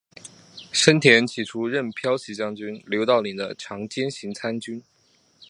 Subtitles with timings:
[0.71, 4.81] 申恬起初任骠骑将军刘道邻的长兼行参军。